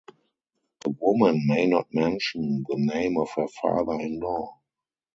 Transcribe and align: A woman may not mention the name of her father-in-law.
A 0.83 0.89
woman 0.89 1.43
may 1.45 1.67
not 1.67 1.93
mention 1.93 2.65
the 2.67 2.75
name 2.75 3.19
of 3.19 3.29
her 3.35 3.47
father-in-law. 3.47 4.59